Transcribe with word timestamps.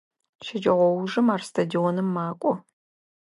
Щэджэгъоужым 0.45 1.27
ар 1.35 1.41
стадионым 1.49 2.07
макӏо. 2.15 2.53